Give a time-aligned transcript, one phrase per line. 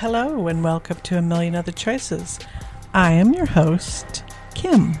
[0.00, 2.38] Hello, and welcome to A Million Other Choices.
[2.92, 4.92] I am your host, Kim.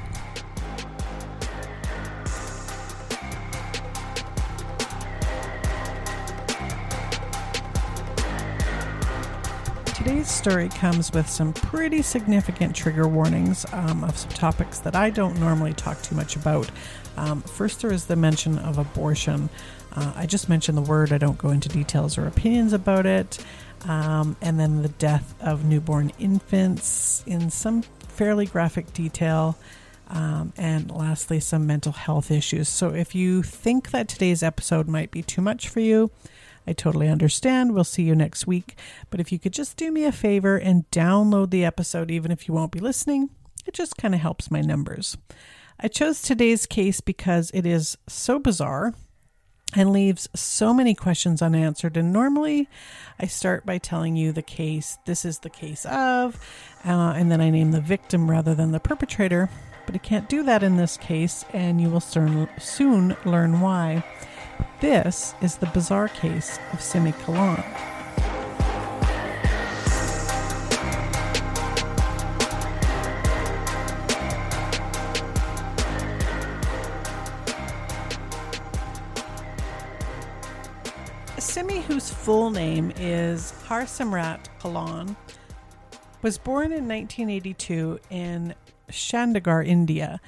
[9.94, 15.10] Today's story comes with some pretty significant trigger warnings um, of some topics that I
[15.10, 16.70] don't normally talk too much about.
[17.18, 19.50] Um, first, there is the mention of abortion.
[19.92, 23.44] Uh, I just mentioned the word, I don't go into details or opinions about it.
[23.84, 29.58] Um, and then the death of newborn infants in some fairly graphic detail.
[30.08, 32.68] Um, and lastly, some mental health issues.
[32.68, 36.12] So, if you think that today's episode might be too much for you,
[36.66, 37.74] I totally understand.
[37.74, 38.78] We'll see you next week.
[39.10, 42.46] But if you could just do me a favor and download the episode, even if
[42.46, 43.30] you won't be listening,
[43.66, 45.16] it just kind of helps my numbers.
[45.78, 48.94] I chose today's case because it is so bizarre
[49.74, 51.96] and leaves so many questions unanswered.
[51.96, 52.68] And normally
[53.18, 56.40] I start by telling you the case, this is the case of,
[56.84, 59.50] uh, and then I name the victim rather than the perpetrator.
[59.84, 64.04] But I can't do that in this case, and you will soon, soon learn why.
[64.80, 67.95] This is the bizarre case of Simmi Kahlon.
[81.96, 85.16] Whose full name is Harsimrat Kahlon,
[86.20, 88.54] was born in 1982 in
[88.90, 90.20] Chandigarh, India.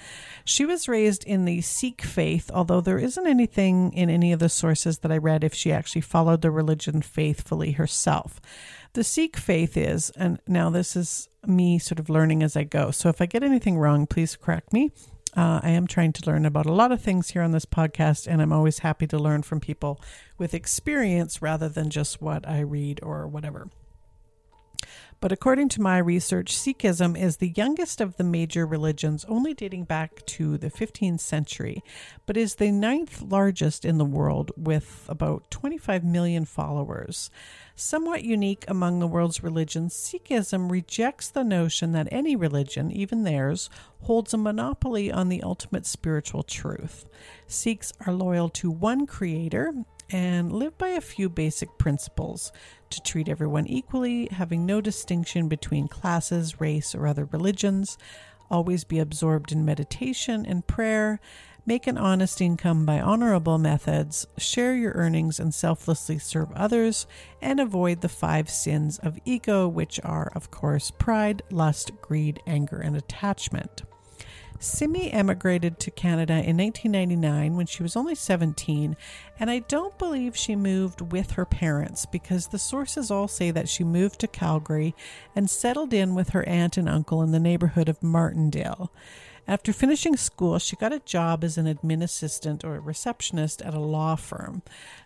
[0.46, 4.48] She was raised in the Sikh faith, although there isn't anything in any of the
[4.48, 8.40] sources that I read if she actually followed the religion faithfully herself.
[8.94, 12.92] The Sikh faith is, and now this is me sort of learning as I go.
[12.92, 14.90] So if I get anything wrong, please correct me.
[15.37, 18.27] Uh, I am trying to learn about a lot of things here on this podcast,
[18.27, 20.00] and I'm always happy to learn from people
[20.37, 23.69] with experience rather than just what I read or whatever.
[25.20, 29.84] But according to my research, Sikhism is the youngest of the major religions, only dating
[29.84, 31.82] back to the 15th century,
[32.24, 37.30] but is the ninth largest in the world with about 25 million followers.
[37.74, 43.68] Somewhat unique among the world's religions, Sikhism rejects the notion that any religion, even theirs,
[44.02, 47.06] holds a monopoly on the ultimate spiritual truth.
[47.48, 49.74] Sikhs are loyal to one creator
[50.10, 52.52] and live by a few basic principles
[52.91, 57.98] to treat everyone equally, having no distinction between classes, race, or other religions,
[58.50, 61.20] always be absorbed in meditation and prayer,
[61.66, 67.06] make an honest income by honorable methods, share your earnings and selflessly serve others,
[67.42, 72.78] and avoid the five sins of ego, which are, of course, pride, lust, greed, anger,
[72.78, 73.83] and attachment.
[74.60, 78.97] Simmi emigrated to Canada in 1999 when she was only 17,
[79.39, 83.69] and I don't believe she moved with her parents because the sources all say that
[83.69, 84.97] she moved to Calgary
[85.37, 88.91] and settled in with her aunt and uncle in the neighborhood of Martindale.
[89.47, 93.81] After finishing school, she got a job as an admin assistant or receptionist at a
[93.81, 94.63] law firm.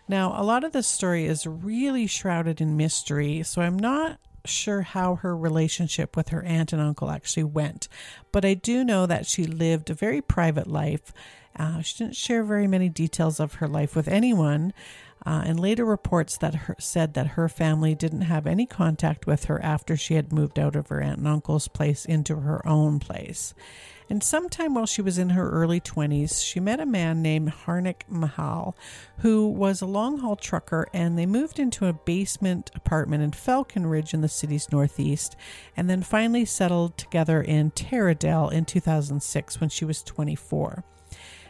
[0.07, 4.81] Now, a lot of this story is really shrouded in mystery, so I'm not sure
[4.81, 7.87] how her relationship with her aunt and uncle actually went,
[8.31, 11.13] but I do know that she lived a very private life
[11.55, 14.73] Uh, she didn't share very many details of her life with anyone,
[15.25, 19.45] uh, and later reports that her, said that her family didn't have any contact with
[19.45, 22.99] her after she had moved out of her aunt and uncle's place into her own
[22.99, 23.53] place.
[24.09, 28.01] And sometime while she was in her early 20s, she met a man named Harnik
[28.07, 28.75] Mahal,
[29.19, 33.87] who was a long haul trucker, and they moved into a basement apartment in Falcon
[33.87, 35.35] Ridge in the city's northeast,
[35.75, 40.83] and then finally settled together in Taradale in 2006 when she was 24.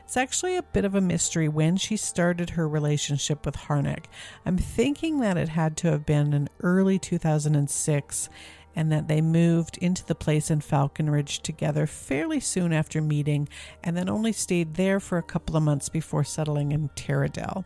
[0.06, 4.06] It's actually a bit of a mystery when she started her relationship with Harnik.
[4.46, 8.30] I'm thinking that it had to have been in early 2006
[8.76, 13.48] and that they moved into the place in Falcon Ridge together fairly soon after meeting
[13.84, 17.66] and then only stayed there for a couple of months before settling in Taradale.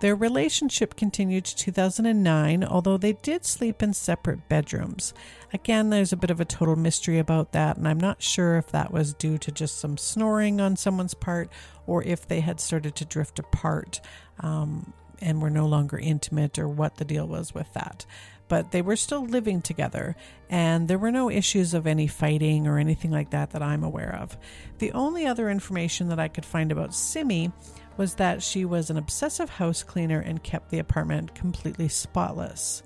[0.00, 5.12] Their relationship continued to 2009, although they did sleep in separate bedrooms.
[5.52, 8.68] Again, there's a bit of a total mystery about that, and I'm not sure if
[8.68, 11.52] that was due to just some snoring on someone's part
[11.86, 14.00] or if they had started to drift apart
[14.38, 18.06] um, and were no longer intimate or what the deal was with that
[18.50, 20.16] but they were still living together,
[20.50, 24.18] and there were no issues of any fighting or anything like that that I'm aware
[24.20, 24.36] of.
[24.78, 27.52] The only other information that I could find about Simmi
[27.96, 32.82] was that she was an obsessive house cleaner and kept the apartment completely spotless.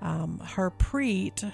[0.00, 1.52] Um, Harpreet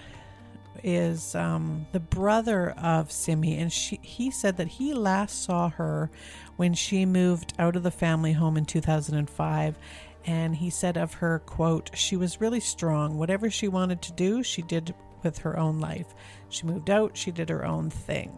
[0.85, 6.11] is um, the brother of Simmi, and she, he said that he last saw her
[6.57, 9.79] when she moved out of the family home in 2005
[10.25, 14.43] and he said of her quote she was really strong whatever she wanted to do
[14.43, 16.15] she did with her own life
[16.49, 18.37] she moved out she did her own thing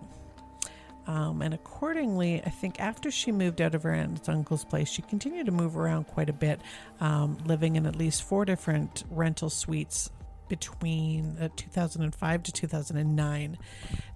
[1.07, 5.03] um, and accordingly i think after she moved out of her aunt's uncle's place she
[5.03, 6.61] continued to move around quite a bit
[7.01, 10.11] um, living in at least four different rental suites
[10.51, 13.59] between uh, 2005 to 2009.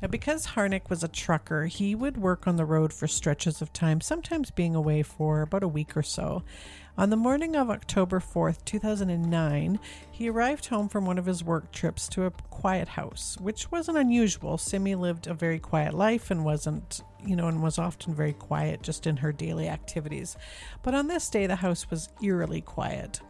[0.02, 3.72] Now, because Harnik was a trucker, he would work on the road for stretches of
[3.72, 6.42] time, sometimes being away for about a week or so.
[6.96, 9.80] On the morning of October 4th, 2009,
[10.12, 13.98] he arrived home from one of his work trips to a quiet house, which wasn't
[13.98, 14.58] unusual.
[14.58, 18.80] Simmi lived a very quiet life and wasn't, you know, and was often very quiet
[18.80, 20.36] just in her daily activities.
[20.84, 23.20] But on this day, the house was eerily quiet.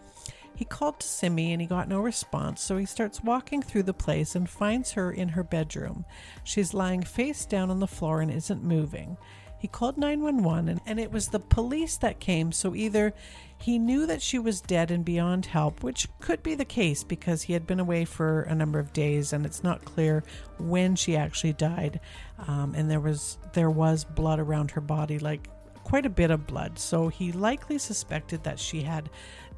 [0.55, 3.95] He called to Simmi and he got no response, so he starts walking through the
[3.95, 6.05] place and finds her in her bedroom.
[6.45, 9.17] She's lying face down on the floor and isn't moving.
[9.65, 13.15] He called 911 and it was the police that came, so either
[13.57, 17.41] he knew that she was dead and beyond help, which could be the case because
[17.41, 20.23] he had been away for a number of days and it's not clear
[20.59, 22.01] when she actually died.
[22.47, 25.49] Um, and there was there was blood around her body, like
[25.83, 26.79] quite a bit of blood.
[26.79, 29.09] So he likely suspected that she had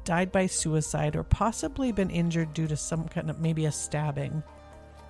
[0.05, 4.41] died by suicide or possibly been injured due to some kind of maybe a stabbing.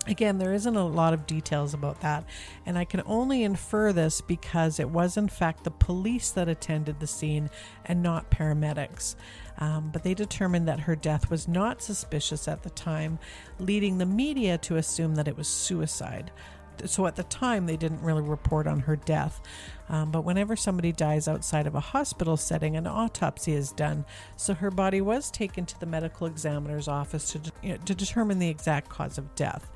[0.07, 2.24] Again, there isn't a lot of details about that,
[2.65, 7.00] and I can only infer this because it was, in fact, the police that attended
[7.00, 7.50] the scene
[7.86, 9.15] and not paramedics.
[9.59, 13.19] Um, but they determined that her death was not suspicious at the time,
[13.59, 16.31] leading the media to assume that it was suicide
[16.85, 19.41] so at the time they didn't really report on her death.
[19.89, 24.06] Um, but whenever somebody dies outside of a hospital setting, an autopsy is done.
[24.35, 28.50] So her body was taken to the medical examiner's office to, know, to determine the
[28.50, 29.71] exact cause of death.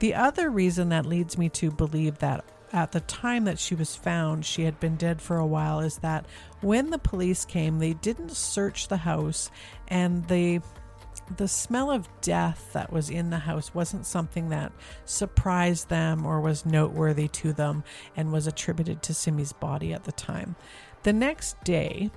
[0.00, 3.94] The other reason that leads me to believe that at the time that she was
[3.94, 6.26] found, she had been dead for a while, is that
[6.60, 9.50] when the police came, they didn't search the house
[9.88, 10.60] and they
[11.36, 14.72] the smell of death that was in the house wasn't something that
[15.04, 17.84] surprised them or was noteworthy to them
[18.16, 20.56] and was attributed to Simmi's body at the time.
[21.02, 22.10] The next day,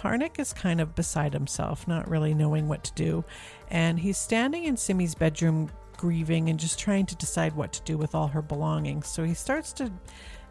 [0.00, 3.24] Harnik is kind of beside himself, not really knowing what to do,
[3.70, 7.96] and he's standing in Simmi's bedroom grieving and just trying to decide what to do
[7.96, 9.06] with all her belongings.
[9.06, 9.90] So he starts to,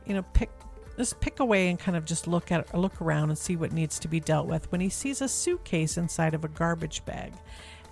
[0.06, 0.50] you know, pick
[0.98, 4.00] just pick away and kind of just look at look around and see what needs
[4.00, 7.34] to be dealt with when he sees a suitcase inside of a garbage bag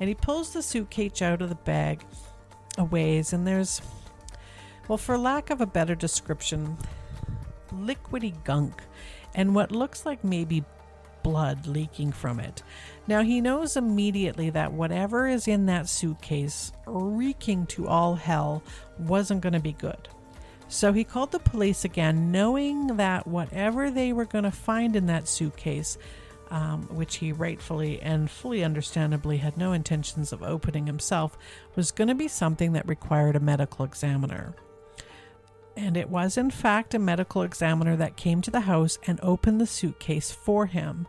[0.03, 2.03] and he pulls the suitcase out of the bag
[2.77, 3.81] a ways, and there's,
[4.89, 6.77] well, for lack of a better description,
[7.73, 8.81] liquidy gunk
[9.33, 10.65] and what looks like maybe
[11.23, 12.63] blood leaking from it.
[13.07, 18.61] Now he knows immediately that whatever is in that suitcase, reeking to all hell,
[18.99, 20.09] wasn't going to be good.
[20.67, 25.05] So he called the police again, knowing that whatever they were going to find in
[25.05, 25.97] that suitcase
[26.51, 31.37] um, which he rightfully and fully understandably had no intentions of opening himself,
[31.75, 34.55] was going to be something that required a medical examiner.
[35.75, 39.59] And it was, in fact, a medical examiner that came to the house and opened
[39.59, 41.07] the suitcase for him.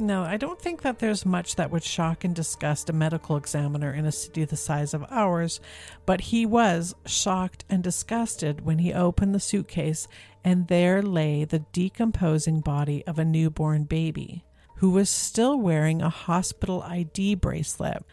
[0.00, 3.92] No, I don't think that there's much that would shock and disgust a medical examiner
[3.92, 5.60] in a city the size of ours,
[6.06, 10.06] but he was shocked and disgusted when he opened the suitcase
[10.44, 14.44] and there lay the decomposing body of a newborn baby
[14.76, 18.04] who was still wearing a hospital ID bracelet.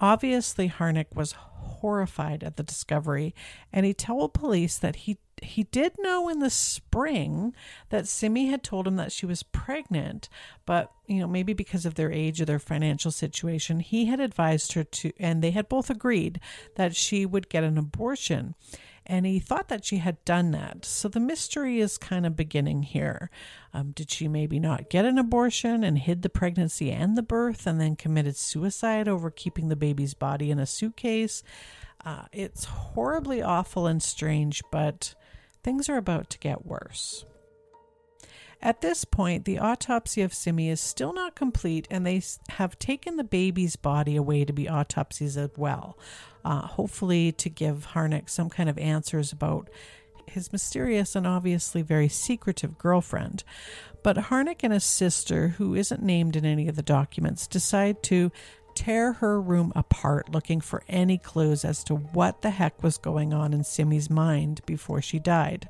[0.00, 1.36] Obviously, Harnick was
[1.82, 3.34] horrified at the discovery,
[3.72, 7.52] and he told police that he he did know in the spring
[7.90, 10.28] that Simmi had told him that she was pregnant,
[10.64, 14.74] but you know, maybe because of their age or their financial situation, he had advised
[14.74, 16.40] her to and they had both agreed
[16.76, 18.54] that she would get an abortion
[19.06, 20.84] and he thought that she had done that.
[20.84, 23.30] So the mystery is kind of beginning here.
[23.74, 27.66] Um, did she maybe not get an abortion and hid the pregnancy and the birth
[27.66, 31.42] and then committed suicide over keeping the baby's body in a suitcase?
[32.04, 35.14] Uh, it's horribly awful and strange, but
[35.62, 37.24] things are about to get worse.
[38.62, 43.16] At this point, the autopsy of Simmi is still not complete, and they have taken
[43.16, 45.98] the baby's body away to be autopsies as well,
[46.44, 49.68] uh, hopefully to give Harnick some kind of answers about
[50.26, 53.42] his mysterious and obviously very secretive girlfriend.
[54.04, 58.30] But Harnick and his sister, who isn't named in any of the documents, decide to
[58.74, 63.34] tear her room apart looking for any clues as to what the heck was going
[63.34, 65.68] on in Simmi's mind before she died.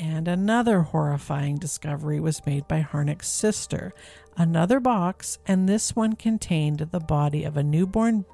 [0.00, 3.92] And another horrifying discovery was made by Harnick's sister.
[4.34, 8.24] Another box, and this one contained the body of a newborn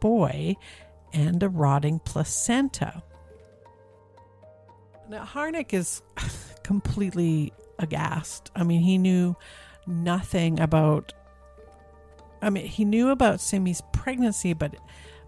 [0.00, 0.56] boy
[1.12, 3.04] and a rotting placenta.
[5.08, 6.02] Now, Harnick is
[6.64, 8.50] completely aghast.
[8.56, 9.36] I mean, he knew
[9.86, 11.12] nothing about.
[12.40, 14.74] I mean, he knew about Simmi's pregnancy, but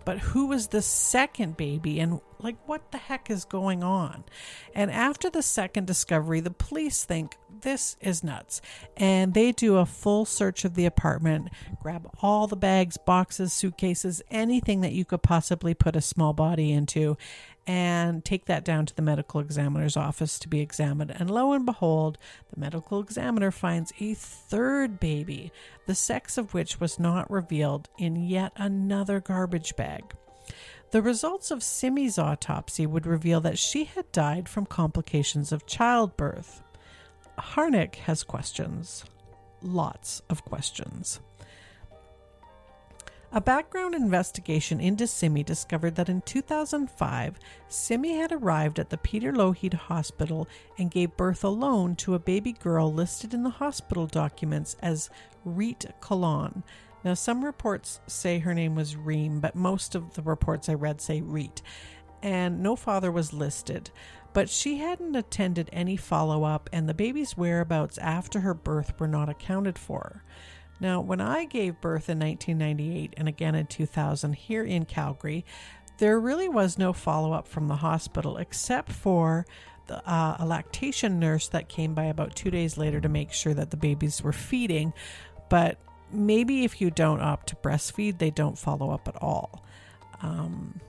[0.05, 4.25] but who was the second baby and like what the heck is going on?
[4.75, 8.61] And after the second discovery, the police think this is nuts.
[8.97, 11.49] And they do a full search of the apartment,
[11.83, 16.73] grab all the bags, boxes, suitcases, anything that you could possibly put a small body
[16.73, 17.17] into,
[17.66, 21.11] and take that down to the medical examiner's office to be examined.
[21.11, 22.18] And lo and behold,
[22.52, 25.50] the medical examiner finds a third baby,
[25.87, 30.14] the sex of which was not revealed in yet another garbage bag.
[30.90, 36.62] The results of Simmi's autopsy would reveal that she had died from complications of childbirth.
[37.38, 39.04] Harnick has questions.
[39.61, 41.21] Lots of questions.
[43.35, 49.33] A background investigation into Simmi discovered that in 2005, Simmi had arrived at the Peter
[49.33, 50.47] Lougheed Hospital
[50.79, 55.11] and gave birth alone to a baby girl listed in the hospital documents as
[55.45, 56.62] Reet Kahlon.
[57.03, 61.00] Now, some reports say her name was Reem, but most of the reports I read
[61.00, 61.61] say Reet,
[62.23, 63.91] and no father was listed.
[64.33, 69.09] But she hadn't attended any follow up, and the baby's whereabouts after her birth were
[69.09, 70.23] not accounted for.
[70.81, 75.45] Now, when I gave birth in 1998 and again in 2000 here in Calgary,
[75.99, 79.47] there really was no follow up from the hospital except for
[79.87, 83.54] the, uh, a lactation nurse that came by about two days later to make sure
[83.54, 84.93] that the babies were feeding.
[85.49, 85.78] But
[86.11, 89.64] maybe if you don't opt to breastfeed, they don't follow up at all.
[90.23, 90.81] Um,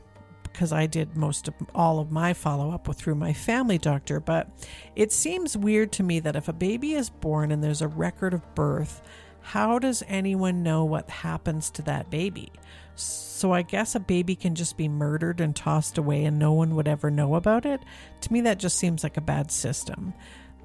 [0.43, 4.47] because I did most of all of my follow up through my family doctor, but
[4.95, 8.33] it seems weird to me that if a baby is born and there's a record
[8.33, 9.01] of birth,
[9.45, 12.51] how does anyone know what happens to that baby?
[12.95, 16.75] So I guess a baby can just be murdered and tossed away and no one
[16.75, 17.79] would ever know about it.
[18.21, 20.15] To me, that just seems like a bad system.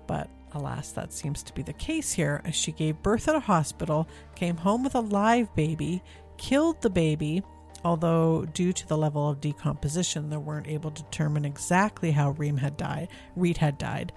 [0.06, 4.08] But alas, that seems to be the case here, she gave birth at a hospital,
[4.34, 6.02] came home with a live baby,
[6.38, 7.42] killed the baby,
[7.84, 12.56] although due to the level of decomposition, they weren't able to determine exactly how Reem
[12.56, 13.08] had died.
[13.36, 14.12] Reet had died.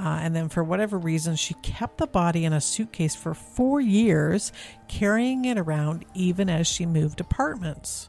[0.00, 3.82] Uh, and then, for whatever reason, she kept the body in a suitcase for four
[3.82, 4.50] years,
[4.88, 8.08] carrying it around even as she moved apartments.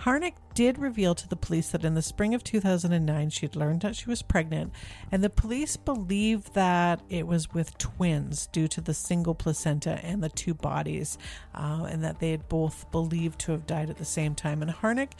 [0.00, 3.82] Harnick did reveal to the police that in the spring of 2009 she had learned
[3.82, 4.72] that she was pregnant,
[5.12, 10.24] and the police believed that it was with twins due to the single placenta and
[10.24, 11.18] the two bodies,
[11.54, 14.60] uh, and that they had both believed to have died at the same time.
[14.60, 15.12] And Harnick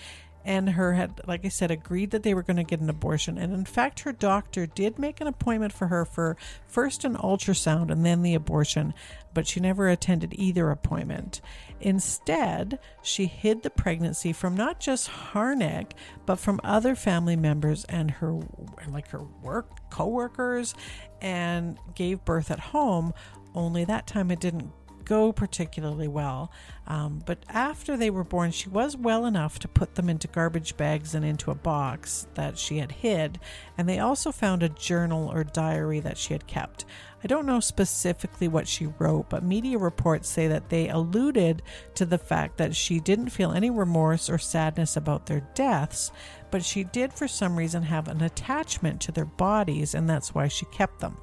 [0.45, 3.39] and her had, like I said, agreed that they were going to get an abortion.
[3.39, 7.91] And in fact, her doctor did make an appointment for her for first an ultrasound
[7.91, 8.95] and then the abortion,
[9.35, 11.41] but she never attended either appointment.
[11.81, 15.93] Instead, she hid the pregnancy from not just Harnick,
[16.27, 18.41] but from other family members and her,
[18.89, 20.75] like her work coworkers,
[21.21, 23.15] and gave birth at home.
[23.55, 24.73] Only that time it didn't
[25.13, 26.51] go particularly well.
[26.87, 30.75] Um, but after they were born, she was well enough to put them into garbage
[30.79, 33.39] bags and into a box that she had hid.
[33.77, 36.87] And they also found a journal or diary that she had kept.
[37.23, 41.61] I don't know specifically what she wrote, but media reports say that they alluded
[41.97, 46.11] to the fact that she didn't feel any remorse or sadness about their deaths,
[46.51, 50.49] but she did for some reason have an attachment to their bodies, and that's why
[50.49, 51.19] she kept them.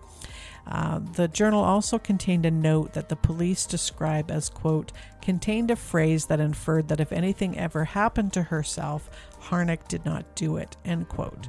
[0.69, 5.75] Uh, the journal also contained a note that the police describe as, quote, contained a
[5.75, 9.09] phrase that inferred that if anything ever happened to herself,
[9.41, 11.47] Harnack did not do it, end quote.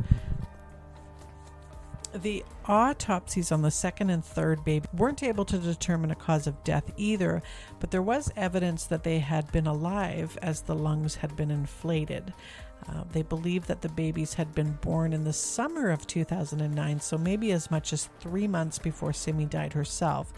[2.15, 6.65] The autopsies on the second and third baby weren't able to determine a cause of
[6.65, 7.43] death either,
[7.79, 12.33] but there was evidence that they had been alive as the lungs had been inflated.
[12.89, 17.19] Uh, they believe that the babies had been born in the summer of 2009, so
[17.19, 20.33] maybe as much as three months before Simmi died herself.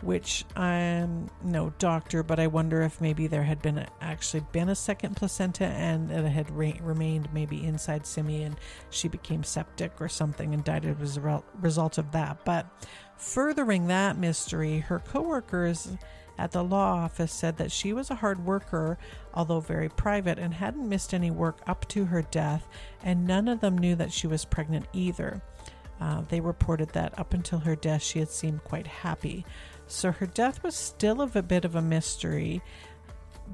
[0.00, 4.68] Which I'm no doctor, but I wonder if maybe there had been a, actually been
[4.68, 8.56] a second placenta and it had re- remained maybe inside Simmi and
[8.90, 12.44] she became septic or something and died as a result of that.
[12.44, 12.66] But
[13.16, 15.96] furthering that mystery, her coworkers
[16.38, 18.98] at the law office said that she was a hard worker,
[19.34, 22.68] although very private, and hadn't missed any work up to her death,
[23.02, 25.42] and none of them knew that she was pregnant either.
[26.00, 29.44] Uh, they reported that up until her death, she had seemed quite happy.
[29.86, 32.62] So her death was still of a bit of a mystery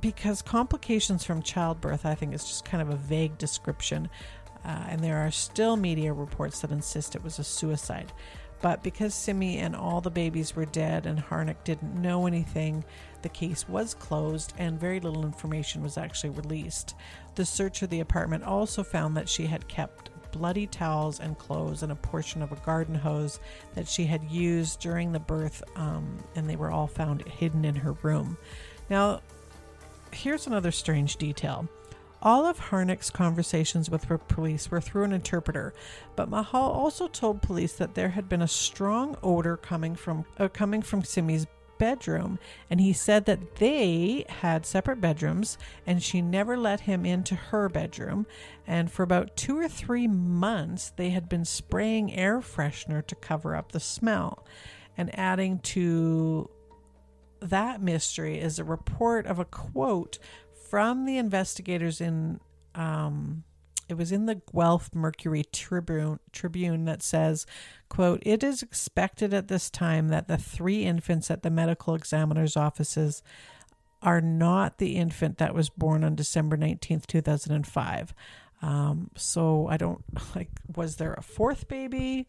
[0.00, 4.08] because complications from childbirth, I think, is just kind of a vague description.
[4.64, 8.12] Uh, and there are still media reports that insist it was a suicide.
[8.61, 12.85] But because Simmi and all the babies were dead and Harnack didn't know anything,
[13.23, 16.95] the case was closed and very little information was actually released.
[17.37, 21.83] The search of the apartment also found that she had kept bloody towels and clothes
[21.83, 23.41] and a portion of a garden hose
[23.75, 27.75] that she had used during the birth, um, and they were all found hidden in
[27.75, 28.37] her room.
[28.91, 29.21] Now,
[30.12, 31.69] here's another strange detail.
[32.21, 35.73] All of Harnick's conversations with the police were through an interpreter,
[36.17, 40.49] but Mahal also told police that there had been a strong odor coming from uh,
[40.49, 41.47] coming from Simmi's
[41.79, 45.57] bedroom, and he said that they had separate bedrooms,
[45.87, 48.27] and she never let him into her bedroom.
[48.67, 53.55] And for about two or three months, they had been spraying air freshener to cover
[53.55, 54.45] up the smell.
[54.97, 56.51] And adding to
[57.41, 60.19] that mystery is a report of a quote
[60.69, 62.41] from the investigators in
[62.75, 63.45] um,
[63.89, 67.47] it was in the Guelph Mercury Tribune, Tribune that says,
[67.89, 72.57] quote, it is expected at this time that the three infants at the medical examiner's
[72.57, 73.23] offices
[74.02, 78.15] are not the infant that was born on December 19th, 2005.
[78.61, 80.04] Um, so I don't
[80.37, 82.26] like, was there a fourth baby?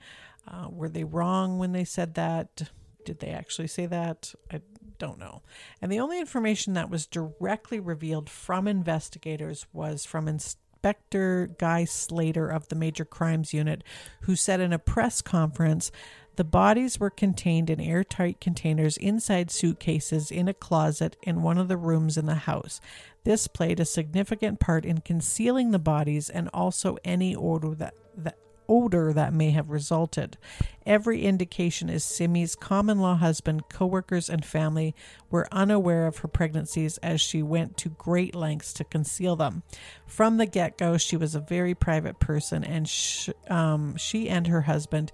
[0.47, 2.71] Uh, were they wrong when they said that?
[3.09, 4.35] Did they actually say that?
[4.51, 4.61] I
[4.99, 5.41] don't know.
[5.81, 12.47] And the only information that was directly revealed from investigators was from Inspector Guy Slater
[12.47, 13.83] of the Major Crimes Unit,
[14.21, 15.91] who said in a press conference
[16.35, 21.67] the bodies were contained in airtight containers inside suitcases in a closet in one of
[21.67, 22.79] the rooms in the house.
[23.23, 28.37] This played a significant part in concealing the bodies and also any odor that, that
[28.69, 30.37] odor that may have resulted.
[30.85, 34.95] Every indication is Simmi's common law husband, co workers, and family
[35.29, 39.63] were unaware of her pregnancies as she went to great lengths to conceal them.
[40.05, 44.47] From the get go, she was a very private person, and sh- um, she and
[44.47, 45.11] her husband.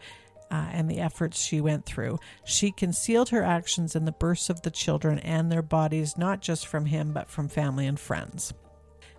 [0.52, 2.20] Uh, and the efforts she went through.
[2.46, 6.68] She concealed her actions in the births of the children and their bodies, not just
[6.68, 8.54] from him, but from family and friends.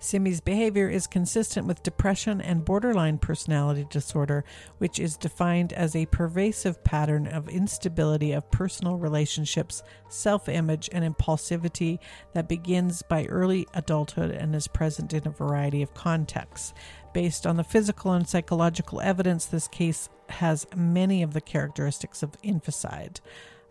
[0.06, 4.44] Simmi's behavior is consistent with depression and borderline personality disorder,
[4.78, 11.04] which is defined as a pervasive pattern of instability of personal relationships, self image, and
[11.04, 11.98] impulsivity
[12.34, 16.72] that begins by early adulthood and is present in a variety of contexts.
[17.12, 22.36] Based on the physical and psychological evidence, this case has many of the characteristics of
[22.44, 23.20] infanticide.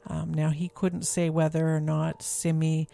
[0.07, 2.87] Um, now, he couldn't say whether or not Simmi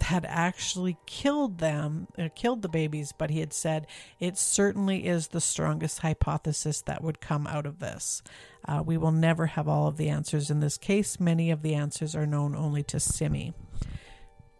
[0.00, 3.86] had actually killed them, uh, killed the babies, but he had said
[4.20, 8.22] it certainly is the strongest hypothesis that would come out of this.
[8.66, 11.18] Uh, we will never have all of the answers in this case.
[11.18, 13.54] Many of the answers are known only to Simmi.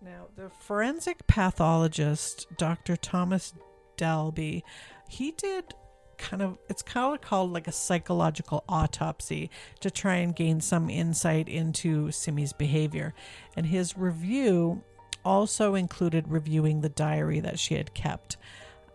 [0.03, 2.96] Now, the forensic pathologist, Dr.
[2.96, 3.55] Thomas
[3.96, 4.64] Dalby,
[5.09, 5.74] he did
[6.18, 10.90] kind of it's kind of called like a psychological autopsy to try and gain some
[10.90, 13.14] insight into Simmi's behavior.
[13.57, 14.83] And his review
[15.24, 18.37] also included reviewing the diary that she had kept.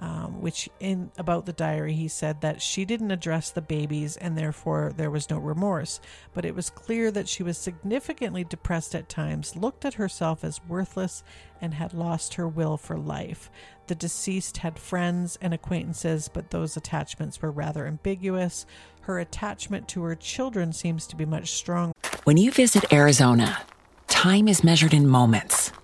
[0.04, 4.38] um, which in about the diary he said that she didn't address the babies and
[4.38, 6.02] therefore there was no remorse.
[6.34, 10.60] But it was clear that she was significantly depressed at times looked at herself as
[10.68, 11.24] worthless
[11.62, 13.50] and had lost her will for life.
[13.88, 18.66] The deceased had friends and acquaintances but those attachments were rather ambiguous.
[19.02, 21.94] Her attachment to her children seems to be much stronger.
[22.26, 23.62] When you visit arizona
[24.08, 25.72] time is measured in moments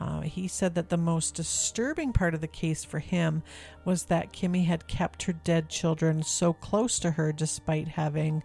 [0.00, 3.42] Uh, he said that the most disturbing part of the case for him
[3.84, 8.42] was that Kimmy had kept her dead children so close to her despite having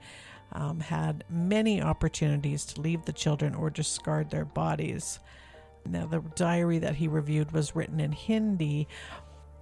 [0.52, 5.20] um, had many opportunities to leave the children or discard their bodies.
[5.86, 8.88] Now, the diary that he reviewed was written in Hindi,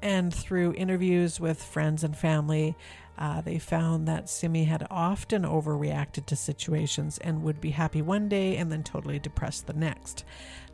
[0.01, 2.75] and through interviews with friends and family,
[3.17, 8.27] uh, they found that Simmi had often overreacted to situations and would be happy one
[8.27, 10.25] day and then totally depressed the next.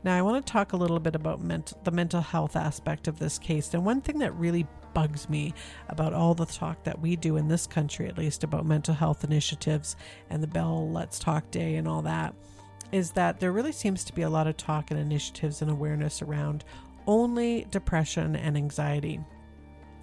[0.04, 3.20] Now, I want to talk a little bit about ment- the mental health aspect of
[3.20, 3.74] this case.
[3.74, 5.54] And one thing that really bugs me
[5.90, 9.24] about all the talk that we do in this country, at least about mental health
[9.24, 9.96] initiatives
[10.30, 12.34] and the Bell Let's Talk Day and all that,
[12.92, 16.22] is that there really seems to be a lot of talk and initiatives and awareness
[16.22, 16.64] around
[17.06, 19.20] only depression and anxiety.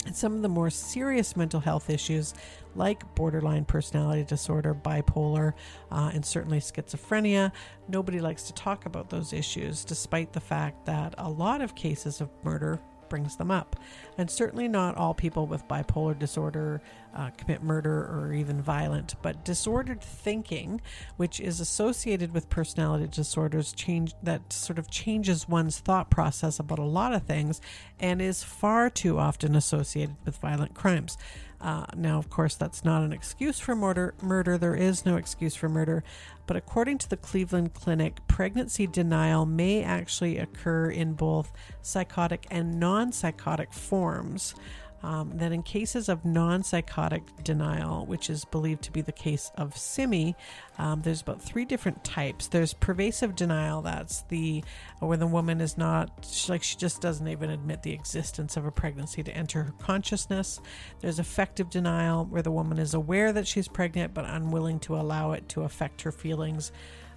[0.06, 2.32] And some of the more serious mental health issues,
[2.76, 5.52] like borderline personality disorder, bipolar,
[5.90, 7.50] uh, and certainly schizophrenia,
[7.88, 12.20] nobody likes to talk about those issues, despite the fact that a lot of cases
[12.20, 13.76] of murder brings them up.
[14.18, 16.80] And certainly not all people with bipolar disorder
[17.14, 20.80] uh, commit murder or even violent, but disordered thinking,
[21.16, 26.78] which is associated with personality disorders, change that sort of changes one's thought process about
[26.78, 27.60] a lot of things
[27.98, 31.16] and is far too often associated with violent crimes.
[31.60, 34.14] Uh, now, of course, that's not an excuse for murder.
[34.22, 36.04] Murder, there is no excuse for murder.
[36.46, 42.78] But according to the Cleveland Clinic, pregnancy denial may actually occur in both psychotic and
[42.78, 44.54] non psychotic forms.
[45.02, 49.50] Um, that in cases of non psychotic denial, which is believed to be the case
[49.56, 50.34] of Simmi,
[50.78, 52.48] um, there's about three different types.
[52.48, 54.64] There's pervasive denial, that's the
[55.00, 58.70] where the woman is not like she just doesn't even admit the existence of a
[58.70, 60.60] pregnancy to enter her consciousness.
[61.00, 65.32] There's affective denial, where the woman is aware that she's pregnant but unwilling to allow
[65.32, 66.72] it to affect her feelings.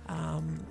[0.08, 0.66] Um,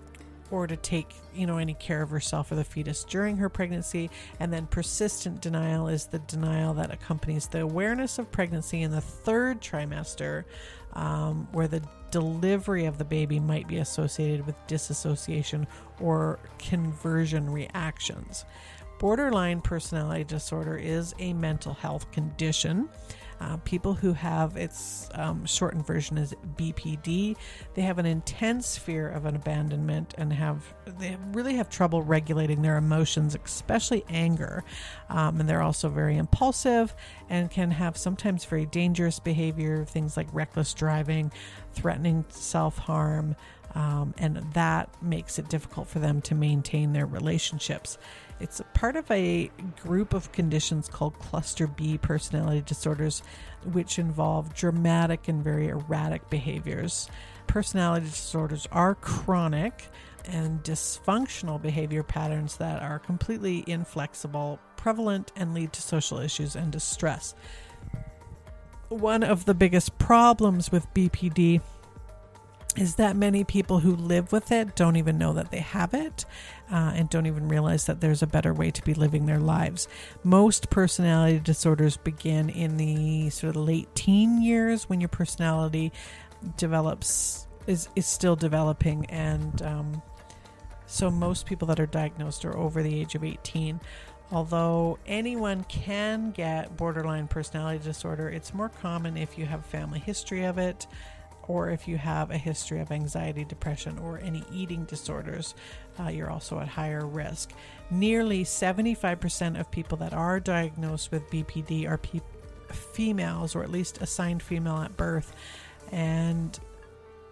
[0.50, 4.10] or to take you know any care of herself or the fetus during her pregnancy.
[4.40, 9.00] And then persistent denial is the denial that accompanies the awareness of pregnancy in the
[9.00, 10.44] third trimester
[10.94, 15.66] um, where the delivery of the baby might be associated with disassociation
[16.00, 18.44] or conversion reactions.
[18.98, 22.88] Borderline personality disorder is a mental health condition
[23.40, 27.36] uh, people who have its um, shortened version is BPD.
[27.74, 32.62] They have an intense fear of an abandonment and have they really have trouble regulating
[32.62, 34.64] their emotions, especially anger.
[35.08, 36.94] Um, and they're also very impulsive
[37.28, 41.32] and can have sometimes very dangerous behavior, things like reckless driving,
[41.72, 43.36] threatening self harm.
[43.74, 47.98] Um, and that makes it difficult for them to maintain their relationships.
[48.40, 49.50] It's a part of a
[49.82, 53.22] group of conditions called cluster B personality disorders,
[53.72, 57.08] which involve dramatic and very erratic behaviors.
[57.46, 59.88] Personality disorders are chronic
[60.26, 66.70] and dysfunctional behavior patterns that are completely inflexible, prevalent, and lead to social issues and
[66.70, 67.34] distress.
[68.88, 71.60] One of the biggest problems with BPD
[72.80, 76.24] is that many people who live with it don't even know that they have it
[76.70, 79.88] uh, and don't even realize that there's a better way to be living their lives.
[80.22, 85.92] Most personality disorders begin in the sort of late teen years when your personality
[86.56, 90.02] develops is is still developing and um,
[90.86, 93.80] so most people that are diagnosed are over the age of 18
[94.30, 100.44] although anyone can get borderline personality disorder it's more common if you have family history
[100.44, 100.86] of it
[101.48, 105.54] or if you have a history of anxiety, depression, or any eating disorders,
[105.98, 107.52] uh, you're also at higher risk.
[107.90, 112.28] Nearly 75% of people that are diagnosed with BPD are people
[112.74, 115.34] females, or at least assigned female at birth.
[115.90, 116.58] And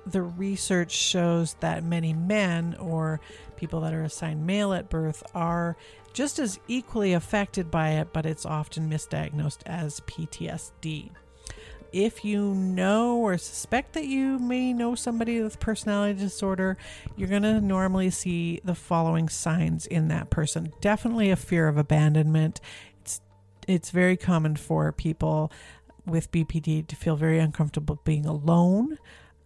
[0.07, 3.21] the research shows that many men or
[3.57, 5.77] people that are assigned male at birth are
[6.13, 11.11] just as equally affected by it, but it's often misdiagnosed as PTSD.
[11.93, 16.77] If you know or suspect that you may know somebody with personality disorder,
[17.17, 20.73] you're going to normally see the following signs in that person.
[20.81, 22.61] Definitely a fear of abandonment.
[23.01, 23.21] It's
[23.67, 25.51] it's very common for people
[26.05, 28.99] with BPD to feel very uncomfortable being alone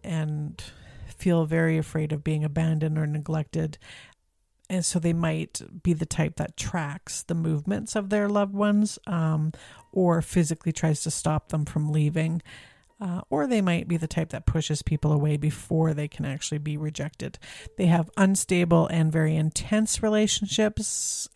[0.05, 0.62] and
[1.16, 3.79] feel very afraid of being abandoned or neglected.
[4.70, 9.00] And so they might be the type that tracks the movements of their loved ones
[9.09, 9.52] um,
[9.90, 12.40] or physically tries to stop them from leaving.
[13.00, 16.59] Uh, or they might be the type that pushes people away before they can actually
[16.59, 17.37] be rejected.
[17.78, 21.28] They have unstable and very intense relationships.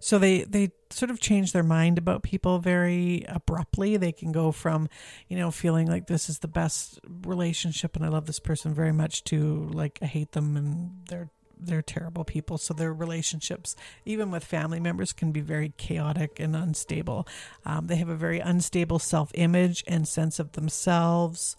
[0.00, 3.96] So they, they sort of change their mind about people very abruptly.
[3.96, 4.88] They can go from,
[5.28, 8.92] you know, feeling like this is the best relationship and I love this person very
[8.92, 11.30] much to like I hate them and they're
[11.66, 12.58] they're terrible people.
[12.58, 17.26] So their relationships, even with family members, can be very chaotic and unstable.
[17.64, 21.56] Um, they have a very unstable self image and sense of themselves.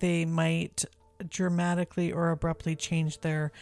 [0.00, 0.84] They might
[1.28, 3.52] dramatically or abruptly change their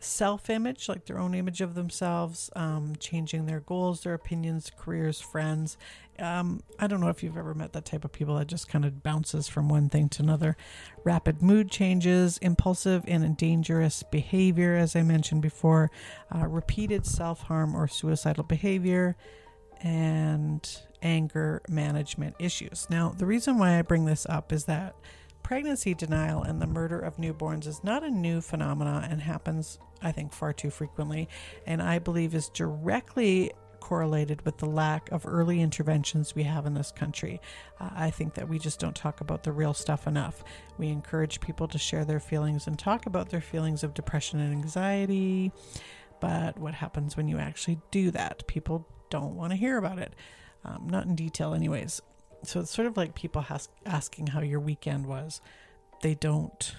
[0.00, 5.20] self image, like their own image of themselves, um, changing their goals, their opinions, careers,
[5.20, 5.76] friends.
[6.18, 8.84] Um, I don't know if you've ever met that type of people that just kind
[8.84, 10.56] of bounces from one thing to another.
[11.04, 15.90] Rapid mood changes, impulsive and dangerous behavior, as I mentioned before,
[16.34, 19.16] uh, repeated self harm or suicidal behavior,
[19.82, 20.68] and
[21.02, 22.86] anger management issues.
[22.90, 24.94] Now, the reason why I bring this up is that
[25.42, 30.12] pregnancy denial and the murder of newborns is not a new phenomena and happens I
[30.12, 31.28] think, far too frequently,
[31.66, 36.74] and I believe is directly correlated with the lack of early interventions we have in
[36.74, 37.40] this country.
[37.80, 40.44] Uh, I think that we just don't talk about the real stuff enough.
[40.78, 44.52] We encourage people to share their feelings and talk about their feelings of depression and
[44.52, 45.50] anxiety,
[46.20, 48.46] but what happens when you actually do that?
[48.46, 50.14] People don't want to hear about it,
[50.64, 52.02] um, not in detail, anyways.
[52.42, 55.40] So it's sort of like people ask, asking how your weekend was.
[56.02, 56.74] They don't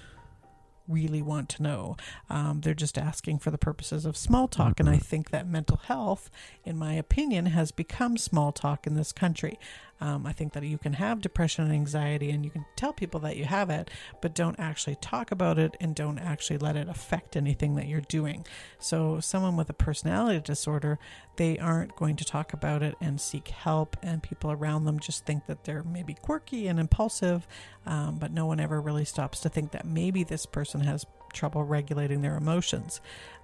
[0.87, 1.95] really want to know.
[2.29, 4.79] Um, they're just asking for the purposes of small talk.
[4.79, 5.03] And I mm-hmm.
[5.03, 6.29] think that mental health,
[6.63, 9.57] in my opinion, has become small talk in this country.
[10.01, 13.19] Um, I think that you can have depression and anxiety and you can tell people
[13.21, 13.89] that you have it,
[14.21, 18.01] but don't actually talk about it and don't actually let it affect anything that you're
[18.01, 18.45] doing.
[18.79, 20.97] So, someone with a personality disorder,
[21.37, 25.25] they aren't going to talk about it and seek help, and people around them just
[25.25, 27.47] think that they're maybe quirky and impulsive,
[27.85, 31.63] um, but no one ever really stops to think that maybe this person has trouble
[31.63, 33.01] regulating their emotions.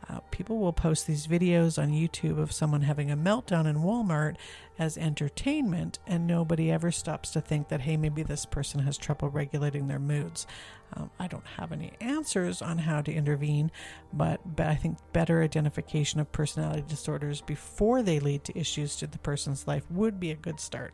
[0.10, 4.36] Uh, people will post these videos on YouTube of someone having a meltdown in Walmart
[4.80, 9.30] as entertainment, and nobody ever stops to think that, hey, maybe this person has trouble
[9.30, 10.46] regulating their moods.
[10.94, 13.72] Um, I don't have any answers on how to intervene,
[14.14, 19.08] but, but I think better identification of personality disorders before they lead to issues to
[19.08, 20.94] the person's life would be a good start.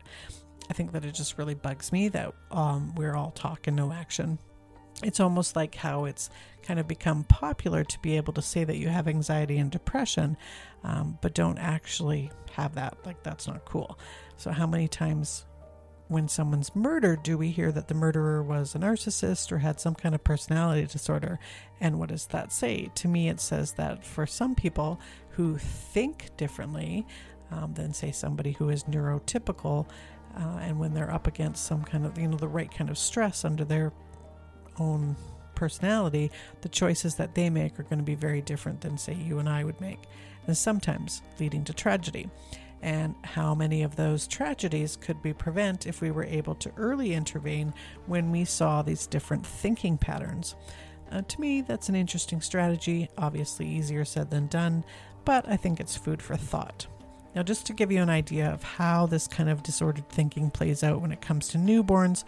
[0.70, 3.92] I think that it just really bugs me that um, we're all talk and no
[3.92, 4.40] action
[5.04, 6.30] it's almost like how it's
[6.64, 10.38] kind of become popular to be able to say that you have anxiety and depression,
[10.84, 12.98] um, but don't actually have that.
[13.06, 14.00] Like, that's not cool.
[14.38, 15.46] So, how many times
[16.08, 19.96] when someone's murdered do we hear that the murderer was a narcissist or had some
[19.96, 21.40] kind of personality disorder?
[21.80, 22.90] And what does that say?
[22.96, 27.06] To me, it says that for some people who think differently
[27.52, 29.88] um, than, say, somebody who is neurotypical,
[30.36, 32.98] uh, and when they're up against some kind of, you know, the right kind of
[32.98, 33.92] stress under their
[34.80, 35.16] own
[35.56, 36.32] personality,
[36.62, 39.48] the choices that they make are going to be very different than, say, you and
[39.48, 40.00] I would make,
[40.48, 42.30] and sometimes leading to tragedy.
[42.82, 47.14] And how many of those tragedies could we prevent if we were able to early
[47.14, 47.74] intervene
[48.08, 50.56] when we saw these different thinking patterns?
[51.10, 54.84] Uh, to me, that's an interesting strategy, obviously easier said than done,
[55.24, 56.88] but I think it's food for thought.
[57.36, 60.84] Now, just to give you an idea of how this kind of disordered thinking plays
[60.84, 62.26] out when it comes to newborns,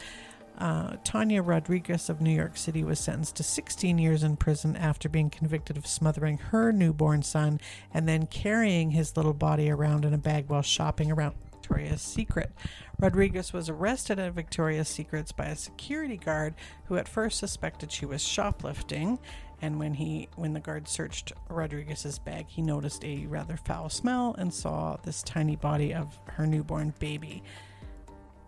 [0.57, 5.09] uh, Tanya Rodriguez of New York City was sentenced to 16 years in prison after
[5.09, 7.59] being convicted of smothering her newborn son
[7.93, 12.51] and then carrying his little body around in a bag while shopping around Victoria's Secret.
[12.99, 16.53] Rodriguez was arrested at Victoria's Secrets by a security guard
[16.85, 19.19] who at first suspected she was shoplifting.
[19.61, 24.35] And when he, when the guard searched Rodriguez's bag, he noticed a rather foul smell
[24.37, 27.41] and saw this tiny body of her newborn baby.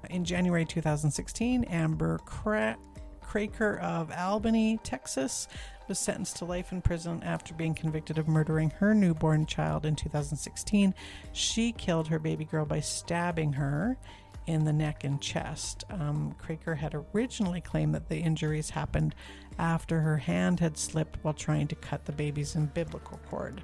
[0.10, 2.78] In January 2016, Amber Cra-
[3.22, 5.48] Kraker of Albany, Texas,
[5.88, 9.96] was sentenced to life in prison after being convicted of murdering her newborn child in
[9.96, 10.94] 2016.
[11.34, 13.98] She killed her baby girl by stabbing her
[14.46, 15.84] in the neck and chest.
[15.90, 19.14] Um, Craker had originally claimed that the injuries happened
[19.60, 23.62] after her hand had slipped while trying to cut the baby's umbilical cord.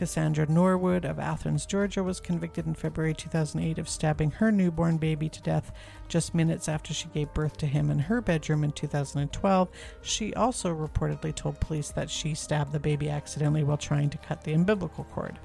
[0.00, 5.28] Cassandra Norwood of Athens, Georgia, was convicted in February 2008 of stabbing her newborn baby
[5.28, 5.72] to death
[6.08, 9.68] just minutes after she gave birth to him in her bedroom in 2012.
[10.00, 14.42] She also reportedly told police that she stabbed the baby accidentally while trying to cut
[14.42, 15.38] the umbilical cord.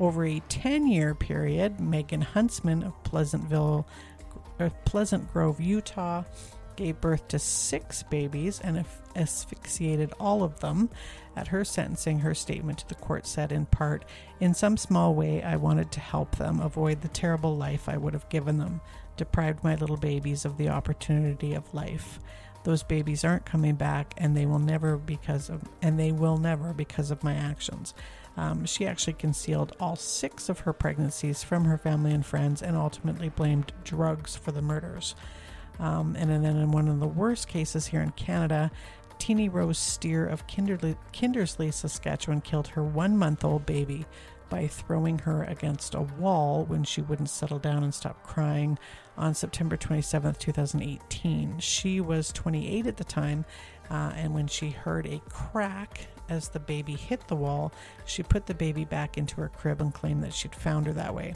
[0.00, 3.86] Over a 10 year period, Megan Huntsman of Pleasantville,
[4.84, 6.24] Pleasant Grove, Utah,
[6.76, 8.84] gave birth to six babies and
[9.16, 10.90] asphyxiated all of them.
[11.36, 14.04] At her sentencing, her statement to the court said, in part,
[14.40, 18.12] In some small way, I wanted to help them avoid the terrible life I would
[18.12, 18.80] have given them,
[19.16, 22.18] deprived my little babies of the opportunity of life.
[22.64, 26.72] Those babies aren't coming back, and they will never because of, and they will never
[26.72, 27.92] because of my actions.
[28.36, 32.76] Um, she actually concealed all six of her pregnancies from her family and friends, and
[32.76, 35.14] ultimately blamed drugs for the murders.
[35.82, 38.70] Um, and then in one of the worst cases here in Canada,
[39.18, 44.06] Teeny Rose Steer of Kindersley, Kindersley, Saskatchewan, killed her one month old baby
[44.48, 48.78] by throwing her against a wall when she wouldn't settle down and stop crying
[49.16, 51.58] on September 27, 2018.
[51.58, 53.44] She was 28 at the time,
[53.90, 57.72] uh, and when she heard a crack as the baby hit the wall,
[58.04, 61.14] she put the baby back into her crib and claimed that she'd found her that
[61.14, 61.34] way.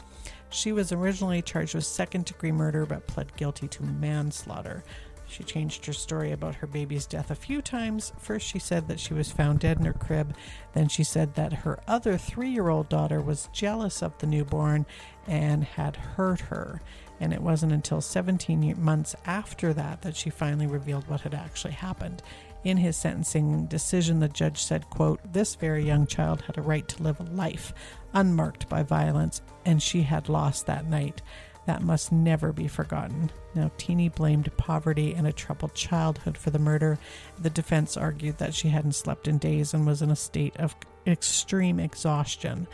[0.49, 4.83] She was originally charged with second degree murder but pled guilty to manslaughter.
[5.27, 8.13] She changed her story about her baby's death a few times.
[8.17, 10.33] First, she said that she was found dead in her crib.
[10.73, 14.85] Then, she said that her other three year old daughter was jealous of the newborn
[15.27, 16.81] and had hurt her.
[17.19, 21.73] And it wasn't until 17 months after that that she finally revealed what had actually
[21.73, 22.21] happened.
[22.67, 26.85] In his sentencing decision, the judge said, quote, This very young child had a right
[26.89, 27.73] to live a life
[28.13, 31.21] unmarked by violence, and she had lost that night.
[31.65, 33.31] That must never be forgotten.
[33.55, 36.99] Now, Teeny blamed poverty and a troubled childhood for the murder.
[37.39, 40.75] The defense argued that she hadn't slept in days and was in a state of
[41.05, 42.67] extreme exhaustion.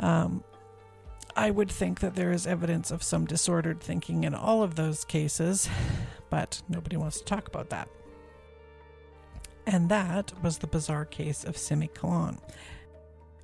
[0.00, 0.42] Um,
[1.36, 5.04] I would think that there is evidence of some disordered thinking in all of those
[5.04, 5.68] cases,
[6.30, 7.88] but nobody wants to talk about that.
[9.68, 12.38] And that was the bizarre case of Simmi Kahlon.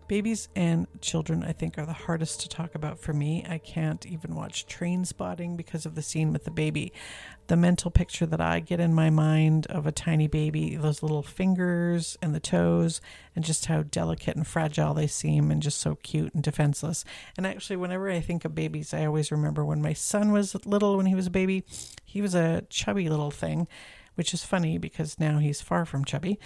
[0.09, 3.45] Babies and children, I think, are the hardest to talk about for me.
[3.47, 6.95] I can't even watch Trainspotting because of the scene with the baby.
[7.49, 11.23] The mental picture that I get in my mind of a tiny baby, those little
[11.23, 13.03] fingers and the toes,
[13.37, 17.05] and just how delicate and fragile they seem, and just so cute and defenseless.
[17.37, 20.97] And actually, whenever I think of babies, I always remember when my son was little,
[20.97, 21.65] when he was a baby,
[22.07, 23.69] he was a chubby little thing
[24.14, 26.38] which is funny because now he's far from chubby.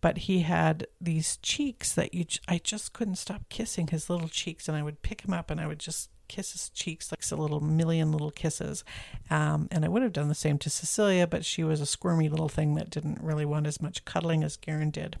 [0.00, 4.68] But he had these cheeks that you, I just couldn't stop kissing his little cheeks,
[4.68, 7.40] and I would pick him up and I would just kiss his cheeks like a
[7.40, 8.84] little million little kisses.
[9.30, 12.28] Um, and I would have done the same to Cecilia, but she was a squirmy
[12.28, 15.18] little thing that didn't really want as much cuddling as Garen did.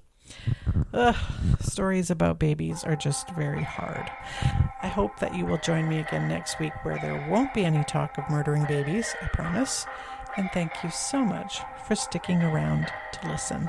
[0.92, 1.16] Ugh,
[1.60, 4.10] stories about babies are just very hard.
[4.82, 7.84] I hope that you will join me again next week where there won't be any
[7.84, 9.86] talk of murdering babies, I promise.
[10.38, 13.68] And thank you so much for sticking around to listen.